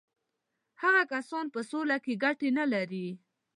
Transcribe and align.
هغه 0.81 1.03
کسان 1.13 1.45
په 1.53 1.59
سوله 1.69 1.97
کې 2.03 2.13
ګټې 2.23 2.49
نه 2.57 2.65
لري. 2.73 3.07